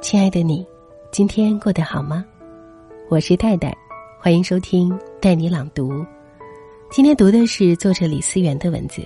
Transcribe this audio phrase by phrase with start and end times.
[0.00, 0.64] 亲爱的你，
[1.10, 2.24] 今天过得好吗？
[3.08, 3.76] 我是戴戴，
[4.20, 6.04] 欢迎收听带你朗读。
[6.90, 9.02] 今天读的是作者李思源的文字，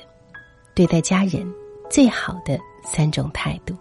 [0.74, 1.50] 对待家人
[1.88, 3.74] 最好的三种态度。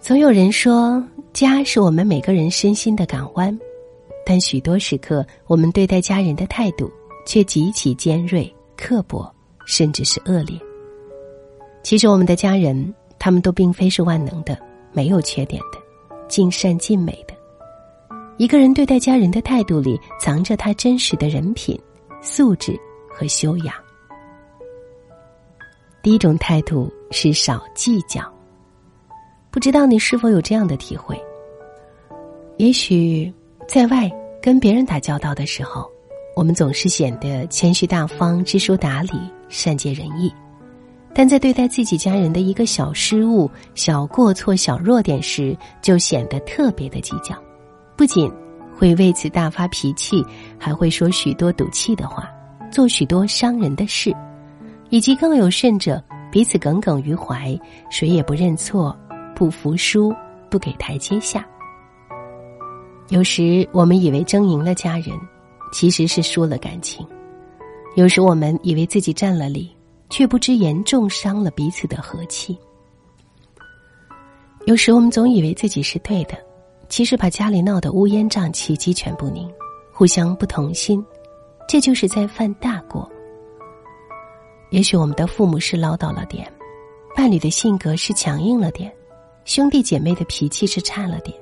[0.00, 1.02] 总有人说，
[1.32, 3.56] 家是我们每个人身心的港湾，
[4.24, 6.90] 但许多时刻，我们对待家人的态度
[7.26, 9.32] 却极其尖锐、刻薄，
[9.66, 10.58] 甚至是恶劣。
[11.82, 12.92] 其实，我们的家人。
[13.26, 14.56] 他们都并非是万能的，
[14.92, 15.78] 没有缺点的，
[16.28, 17.34] 尽善尽美的。
[18.36, 21.76] 一个人对待家人的态度里，藏着他真实的人品、
[22.22, 22.78] 素质
[23.10, 23.74] 和修养。
[26.04, 28.22] 第一种态度是少计较。
[29.50, 31.20] 不知道你是否有这样的体会？
[32.58, 33.34] 也许
[33.66, 34.08] 在外
[34.40, 35.90] 跟别人打交道的时候，
[36.36, 39.18] 我们总是显得谦虚大方、知书达理、
[39.48, 40.32] 善解人意。
[41.18, 47.34] 但在对待自己家人的一个小失误、小过错、小弱点时，就显得特别的计较，
[47.96, 48.30] 不仅
[48.76, 50.22] 会为此大发脾气，
[50.58, 52.30] 还会说许多赌气的话，
[52.70, 54.14] 做许多伤人的事，
[54.90, 57.58] 以及更有甚者，彼此耿耿于怀，
[57.88, 58.94] 谁也不认错、
[59.34, 60.14] 不服输、
[60.50, 61.46] 不给台阶下。
[63.08, 65.18] 有时我们以为争赢了家人，
[65.72, 67.06] 其实是输了感情；
[67.94, 69.74] 有时我们以为自己占了理。
[70.08, 72.56] 却不知严重伤了彼此的和气。
[74.66, 76.36] 有时我们总以为自己是对的，
[76.88, 79.48] 其实把家里闹得乌烟瘴气、鸡犬不宁，
[79.92, 81.04] 互相不同心，
[81.68, 83.08] 这就是在犯大过。
[84.70, 86.52] 也许我们的父母是唠叨了点，
[87.14, 88.92] 伴侣的性格是强硬了点，
[89.44, 91.36] 兄弟姐妹的脾气是差了点，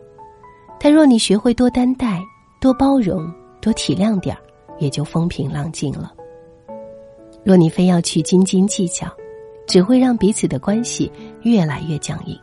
[0.79, 2.23] 但若你学会多担待、
[2.61, 3.27] 多包容、
[3.63, 4.43] 多体谅点儿，
[4.79, 6.14] 也就风平浪静了。
[7.45, 9.07] 若你非要去斤斤计较，
[9.67, 11.11] 只会让彼此的关系
[11.43, 12.39] 越来越僵硬。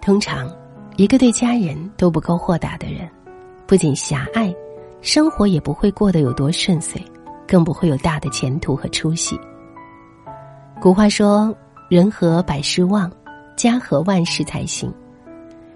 [0.00, 0.50] 通常，
[0.96, 3.08] 一个对家人都不够豁达的人，
[3.66, 4.54] 不仅狭隘，
[5.00, 7.04] 生活也不会过得有多顺遂，
[7.46, 9.38] 更不会有大的前途和出息。
[10.80, 11.54] 古话说
[11.88, 13.10] ：“人和百事旺，
[13.56, 14.92] 家和万事才行。”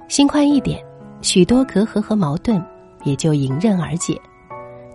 [0.09, 0.81] 心宽一点，
[1.23, 2.65] 许多隔阂和矛盾
[3.05, 4.15] 也就迎刃而解；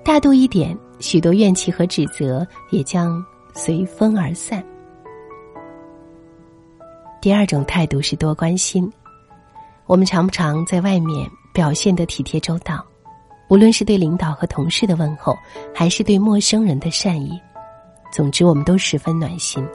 [0.03, 0.77] 大度一点。
[1.01, 3.23] 许多怨气和指责也将
[3.53, 4.63] 随风而散。
[7.21, 8.89] 第二种态度是多关心。
[9.85, 12.85] 我们常不常在外面表现的体贴周到，
[13.49, 15.37] 无论是对领导和同事的问候，
[15.75, 17.37] 还是对陌生人的善意，
[18.11, 19.67] 总之我们都十分暖心。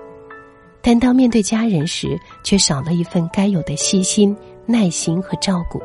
[0.81, 4.35] 但当面对家人时，却少了一份该有的细心、
[4.65, 5.83] 耐心和照顾。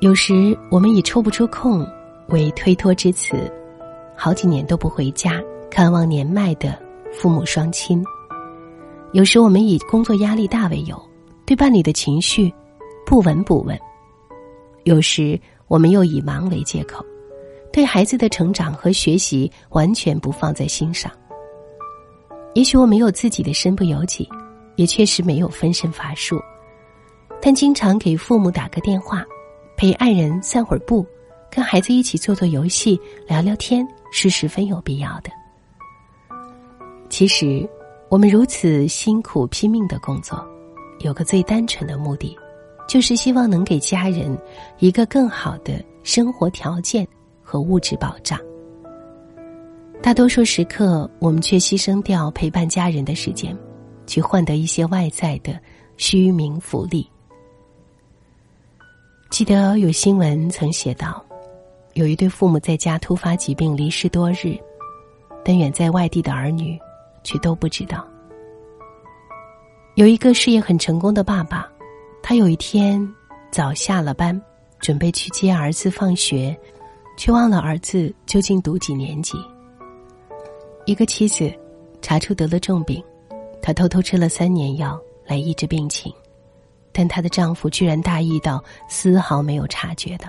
[0.00, 1.86] 有时我们以抽不出空
[2.28, 3.50] 为推脱之词。
[4.16, 6.76] 好几年都不回家看望年迈的
[7.12, 8.02] 父母双亲。
[9.12, 11.00] 有时我们以工作压力大为由，
[11.44, 12.52] 对伴侣的情绪
[13.04, 13.76] 不闻不问；
[14.84, 15.38] 有时
[15.68, 17.04] 我们又以忙为借口，
[17.72, 21.12] 对孩子的成长和学习完全不放在心上。
[22.54, 24.28] 也许我们有自己的身不由己，
[24.76, 26.40] 也确实没有分身乏术，
[27.40, 29.24] 但经常给父母打个电话，
[29.76, 31.06] 陪爱人散会儿步。
[31.48, 33.86] 跟孩子一起做做游戏、聊聊天
[34.18, 35.30] 是十分有必要的。
[37.10, 37.68] 其实，
[38.08, 40.42] 我们如此辛苦拼命的工作，
[41.00, 42.34] 有个最单纯的目的，
[42.88, 44.34] 就是希望能给家人
[44.78, 47.06] 一个更好的生活条件
[47.42, 48.40] 和物质保障。
[50.02, 53.54] 大多数时刻，我们却牺牲掉陪伴家人的时间，
[54.06, 55.60] 去换得一些外在的
[55.98, 57.06] 虚名福利。
[59.28, 61.22] 记得有新闻曾写道。
[61.96, 64.54] 有一对父母在家突发疾病离世多日，
[65.42, 66.78] 但远在外地的儿女
[67.24, 68.06] 却都不知道。
[69.94, 71.66] 有一个事业很成功的爸爸，
[72.22, 73.02] 他有一天
[73.50, 74.38] 早下了班，
[74.78, 76.54] 准备去接儿子放学，
[77.16, 79.38] 却忘了儿子究竟读几年级。
[80.84, 81.50] 一个妻子
[82.02, 83.02] 查出得了重病，
[83.62, 86.12] 她偷偷吃了三年药来抑制病情，
[86.92, 90.28] 但她的丈夫居然大意到丝毫没有察觉到。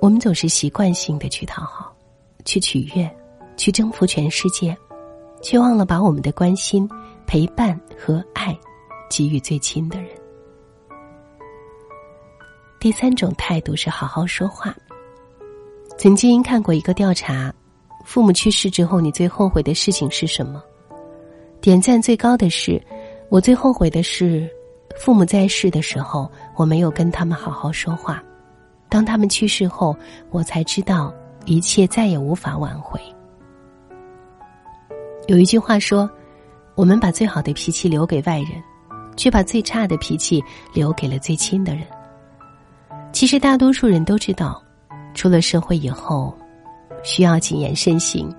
[0.00, 1.94] 我们总是习惯性的去讨好，
[2.44, 3.10] 去取悦，
[3.56, 4.76] 去征服全世界，
[5.42, 6.88] 却忘了把我们的关心、
[7.26, 8.56] 陪伴和爱
[9.08, 10.10] 给予最亲的人。
[12.78, 14.76] 第三种态度是好好说话。
[15.98, 17.52] 曾经看过一个调查，
[18.04, 20.62] 父母去世之后，你最后悔的事情是什么？
[21.60, 22.80] 点赞最高的是，
[23.30, 24.48] 我最后悔的是，
[24.96, 28.22] 父母在世的时候，我没有跟他们好好说话。
[28.96, 29.94] 当他们去世后，
[30.30, 31.12] 我才知道
[31.44, 32.98] 一切再也无法挽回。
[35.28, 36.08] 有一句话说
[36.74, 38.52] ：“我们把最好的脾气留给外人，
[39.14, 41.84] 却把最差的脾气留给了最亲的人。
[43.12, 44.62] 其实大多数人都知道，
[45.12, 46.34] 出了社会以后，
[47.04, 48.34] 需要谨言慎行，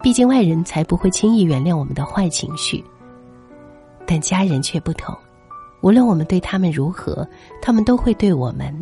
[0.00, 2.80] 毕竟外人才不会轻易原谅我们的坏情绪。
[4.06, 5.12] 但家人却不同，
[5.80, 7.28] 无论我们对他们如何，
[7.60, 8.72] 他们都会对我们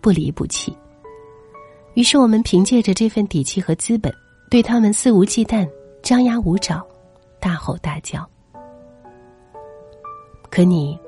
[0.00, 0.76] 不离不弃。
[1.94, 4.12] 于是，我们凭借着这份底气和资本，
[4.50, 5.68] 对他们肆无忌惮、
[6.02, 6.84] 张牙舞爪、
[7.40, 8.28] 大吼大叫。
[10.50, 10.98] 可你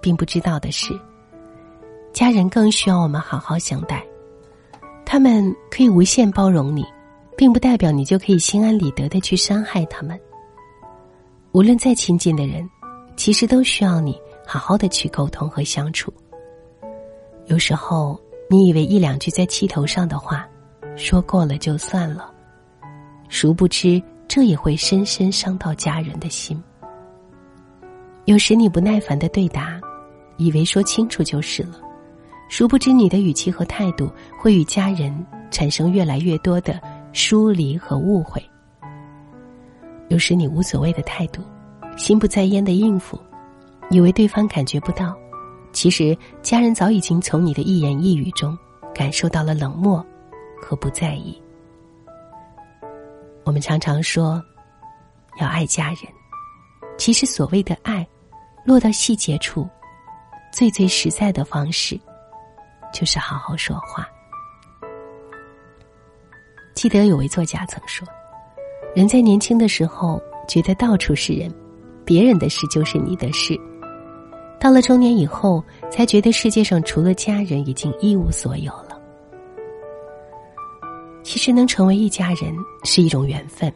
[0.00, 0.92] 并不知道的是，
[2.12, 4.04] 家人更需要我们好好相待。
[5.04, 6.84] 他们可以无限包容你，
[7.36, 10.18] 并不代表你就可以心安理得的去伤害他们。
[11.52, 12.68] 无论再亲近的人。
[13.18, 14.16] 其实都需要你
[14.46, 16.14] 好好的去沟通和相处。
[17.48, 20.46] 有时候，你以为一两句在气头上的话，
[20.96, 22.30] 说过了就算了，
[23.30, 26.62] 殊不知这也会深深伤到家人的心。
[28.26, 29.80] 有时你不耐烦的对答，
[30.36, 31.80] 以为说清楚就是了，
[32.50, 36.78] 殊不知你的语气和态度会与家人产生越来越多的
[37.14, 38.42] 疏离和误会。
[40.08, 41.42] 有时你无所谓的态度。
[41.96, 43.18] 心不在焉的应付，
[43.90, 45.16] 以为对方感觉不到，
[45.72, 48.56] 其实家人早已经从你的一言一语中
[48.94, 50.04] 感受到了冷漠
[50.60, 51.40] 和不在意。
[53.44, 54.42] 我们常常说
[55.40, 55.98] 要爱家人，
[56.96, 58.06] 其实所谓的爱，
[58.64, 59.68] 落到细节处，
[60.52, 61.98] 最最实在的方式，
[62.92, 64.08] 就是好好说话。
[66.74, 68.06] 记得有位作家曾说
[68.94, 71.52] ：“人在年轻的时候，觉得到处是人。”
[72.04, 73.54] 别人的事就是你的事，
[74.60, 79.00] 到了中年以后，才觉得世界上除了家人，已经一无所有了。
[81.22, 82.52] 其实，能成为一家人
[82.84, 83.72] 是一种缘分，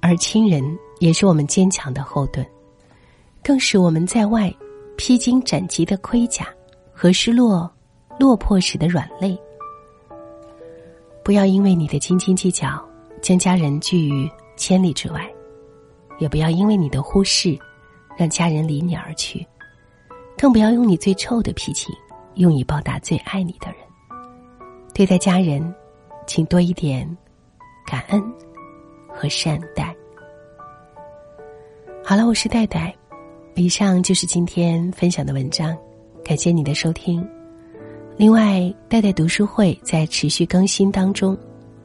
[0.00, 0.62] 而亲人
[0.98, 2.44] 也是我们坚强的后盾，
[3.44, 4.52] 更是我们在外
[4.96, 6.48] 披荆斩棘的盔甲
[6.92, 7.70] 和失落
[8.18, 9.38] 落魄时的软肋。
[11.22, 12.84] 不要因为你的斤斤计较，
[13.20, 15.30] 将家人拒于千里之外。
[16.18, 17.58] 也不要因为你的忽视，
[18.16, 19.46] 让家人离你而去，
[20.38, 21.92] 更不要用你最臭的脾气
[22.34, 23.76] 用以报答最爱你的人。
[24.92, 25.74] 对待家人，
[26.26, 27.08] 请多一点
[27.86, 28.22] 感恩
[29.08, 29.94] 和善待。
[32.04, 32.94] 好了，我是戴戴，
[33.54, 35.76] 以上就是今天分享的文章，
[36.22, 37.26] 感谢你的收听。
[38.18, 41.36] 另外，戴戴读书会在持续更新当中，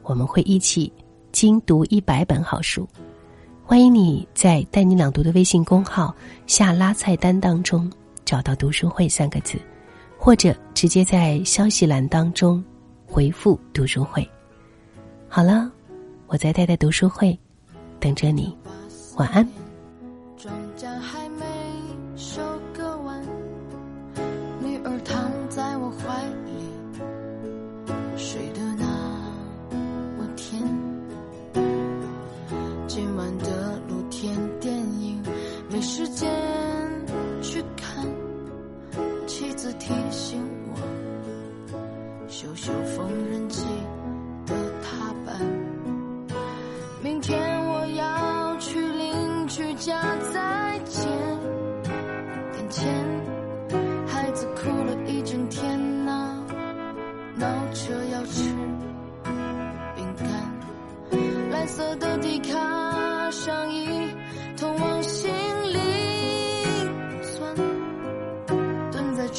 [0.02, 0.92] 我们会一起
[1.32, 2.86] 精读一百本好书。
[3.64, 6.14] 欢迎你在“带你朗读”的微信公号
[6.46, 7.90] 下拉菜单当中
[8.32, 9.58] 找到“读书会”三个字，
[10.16, 12.64] 或者直接在消息栏当中
[13.04, 14.26] 回复“读书会”。
[15.28, 15.70] 好了，
[16.28, 17.38] 我在“带带读书会”
[18.00, 18.56] 等着你，
[19.18, 19.46] 晚安。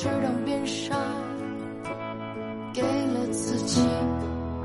[0.04, 1.00] 却让悲伤
[2.74, 3.80] 给了自己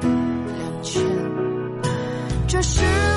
[0.02, 1.00] 两拳。
[2.48, 3.07] 这是。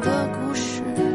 [0.00, 1.11] 的故事。